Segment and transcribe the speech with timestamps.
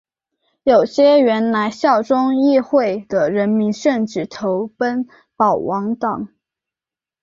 [0.63, 6.29] 有些原来效忠议会的人民甚至投奔保王党。